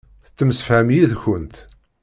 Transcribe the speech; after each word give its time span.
Tettemsefham 0.25 0.87
yid-kent. 0.95 1.55